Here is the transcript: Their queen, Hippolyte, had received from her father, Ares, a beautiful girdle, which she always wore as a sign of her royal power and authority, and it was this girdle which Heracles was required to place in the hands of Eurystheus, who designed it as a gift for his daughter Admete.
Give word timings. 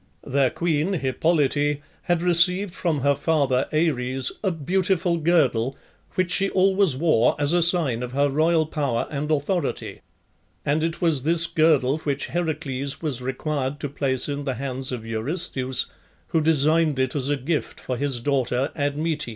Their 0.25 0.49
queen, 0.49 0.93
Hippolyte, 0.93 1.79
had 2.01 2.23
received 2.23 2.73
from 2.73 3.01
her 3.01 3.13
father, 3.13 3.67
Ares, 3.71 4.31
a 4.43 4.49
beautiful 4.49 5.17
girdle, 5.17 5.77
which 6.15 6.31
she 6.31 6.49
always 6.49 6.95
wore 6.97 7.35
as 7.37 7.53
a 7.53 7.61
sign 7.61 8.01
of 8.01 8.11
her 8.13 8.27
royal 8.27 8.65
power 8.65 9.05
and 9.11 9.29
authority, 9.31 10.01
and 10.65 10.81
it 10.83 11.01
was 11.03 11.21
this 11.21 11.45
girdle 11.45 11.99
which 11.99 12.29
Heracles 12.33 13.03
was 13.03 13.21
required 13.21 13.79
to 13.81 13.89
place 13.89 14.27
in 14.27 14.43
the 14.43 14.55
hands 14.55 14.91
of 14.91 15.05
Eurystheus, 15.05 15.85
who 16.29 16.41
designed 16.41 16.97
it 16.97 17.15
as 17.15 17.29
a 17.29 17.37
gift 17.37 17.79
for 17.79 17.95
his 17.95 18.19
daughter 18.19 18.71
Admete. 18.75 19.29